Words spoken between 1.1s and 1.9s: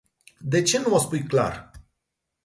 clar?